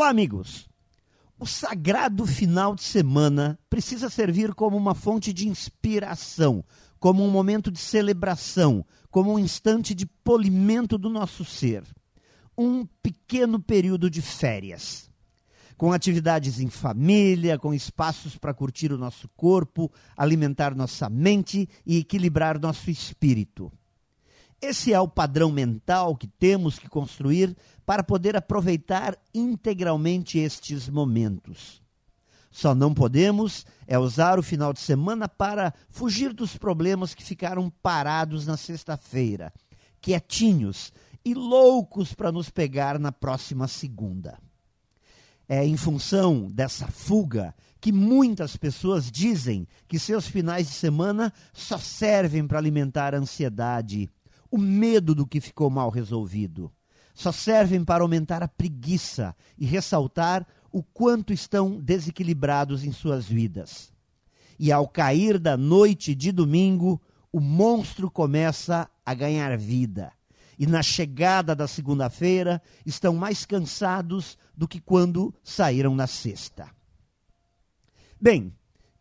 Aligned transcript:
Olá, 0.00 0.08
amigos! 0.08 0.66
O 1.38 1.44
sagrado 1.44 2.24
final 2.24 2.74
de 2.74 2.82
semana 2.82 3.58
precisa 3.68 4.08
servir 4.08 4.54
como 4.54 4.74
uma 4.74 4.94
fonte 4.94 5.30
de 5.30 5.46
inspiração, 5.46 6.64
como 6.98 7.22
um 7.22 7.30
momento 7.30 7.70
de 7.70 7.78
celebração, 7.78 8.82
como 9.10 9.34
um 9.34 9.38
instante 9.38 9.94
de 9.94 10.06
polimento 10.06 10.96
do 10.96 11.10
nosso 11.10 11.44
ser. 11.44 11.84
Um 12.56 12.86
pequeno 13.02 13.60
período 13.60 14.08
de 14.08 14.22
férias. 14.22 15.10
Com 15.76 15.92
atividades 15.92 16.60
em 16.60 16.70
família, 16.70 17.58
com 17.58 17.74
espaços 17.74 18.38
para 18.38 18.54
curtir 18.54 18.94
o 18.94 18.98
nosso 18.98 19.28
corpo, 19.36 19.92
alimentar 20.16 20.74
nossa 20.74 21.10
mente 21.10 21.68
e 21.84 21.98
equilibrar 21.98 22.58
nosso 22.58 22.90
espírito. 22.90 23.70
Esse 24.60 24.92
é 24.92 25.00
o 25.00 25.08
padrão 25.08 25.50
mental 25.50 26.14
que 26.14 26.26
temos 26.26 26.78
que 26.78 26.88
construir 26.88 27.56
para 27.86 28.04
poder 28.04 28.36
aproveitar 28.36 29.16
integralmente 29.34 30.38
estes 30.38 30.88
momentos. 30.88 31.80
Só 32.50 32.74
não 32.74 32.92
podemos 32.92 33.64
é 33.86 33.98
usar 33.98 34.38
o 34.38 34.42
final 34.42 34.72
de 34.72 34.80
semana 34.80 35.28
para 35.28 35.72
fugir 35.88 36.32
dos 36.34 36.58
problemas 36.58 37.14
que 37.14 37.22
ficaram 37.22 37.70
parados 37.82 38.46
na 38.46 38.56
sexta-feira, 38.56 39.52
quietinhos 40.00 40.92
e 41.24 41.32
loucos 41.32 42.12
para 42.12 42.32
nos 42.32 42.50
pegar 42.50 42.98
na 42.98 43.12
próxima 43.12 43.66
segunda. 43.66 44.38
É 45.48 45.64
em 45.64 45.76
função 45.76 46.48
dessa 46.50 46.86
fuga 46.86 47.54
que 47.80 47.92
muitas 47.92 48.56
pessoas 48.56 49.10
dizem 49.10 49.66
que 49.88 49.98
seus 49.98 50.26
finais 50.26 50.66
de 50.66 50.74
semana 50.74 51.32
só 51.52 51.78
servem 51.78 52.46
para 52.46 52.58
alimentar 52.58 53.14
a 53.14 53.18
ansiedade, 53.18 54.08
o 54.50 54.58
medo 54.58 55.14
do 55.14 55.26
que 55.26 55.40
ficou 55.40 55.70
mal 55.70 55.90
resolvido. 55.90 56.70
Só 57.14 57.32
servem 57.32 57.84
para 57.84 58.02
aumentar 58.02 58.42
a 58.42 58.48
preguiça 58.48 59.34
e 59.58 59.64
ressaltar 59.64 60.46
o 60.72 60.82
quanto 60.82 61.32
estão 61.32 61.78
desequilibrados 61.78 62.84
em 62.84 62.92
suas 62.92 63.26
vidas. 63.26 63.92
E 64.58 64.70
ao 64.70 64.86
cair 64.86 65.38
da 65.38 65.56
noite 65.56 66.14
de 66.14 66.32
domingo, 66.32 67.00
o 67.32 67.40
monstro 67.40 68.10
começa 68.10 68.88
a 69.04 69.14
ganhar 69.14 69.56
vida. 69.56 70.12
E 70.58 70.66
na 70.66 70.82
chegada 70.82 71.54
da 71.54 71.66
segunda-feira, 71.66 72.60
estão 72.84 73.14
mais 73.14 73.46
cansados 73.46 74.36
do 74.54 74.68
que 74.68 74.80
quando 74.80 75.34
saíram 75.42 75.94
na 75.94 76.06
sexta. 76.06 76.68
Bem, 78.20 78.52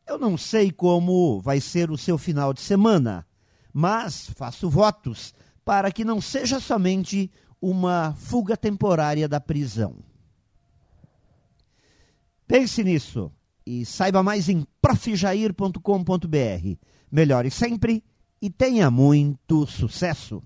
eu 0.08 0.18
não 0.18 0.38
sei 0.38 0.72
como 0.72 1.42
vai 1.42 1.60
ser 1.60 1.92
o 1.92 1.98
seu 1.98 2.18
final 2.18 2.54
de 2.54 2.62
semana, 2.62 3.28
mas 3.74 4.30
faço 4.36 4.70
votos 4.70 5.34
para 5.64 5.92
que 5.92 6.04
não 6.04 6.20
seja 6.20 6.60
somente 6.60 7.32
uma 7.62 8.14
fuga 8.18 8.58
temporária 8.58 9.28
da 9.28 9.40
prisão. 9.40 9.98
Pense 12.48 12.84
nisso 12.84 13.32
e 13.66 13.86
saiba 13.86 14.24
mais 14.24 14.50
em 14.50 14.66
profjair.com.br. 14.82 16.78
Melhore 17.12 17.52
sempre 17.52 18.04
e 18.42 18.50
tenha 18.50 18.90
muito 18.90 19.68
sucesso! 19.68 20.42